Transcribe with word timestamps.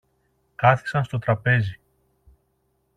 Κάθισαν 0.55 1.03
στο 1.05 1.17
τραπέζι. 1.19 1.79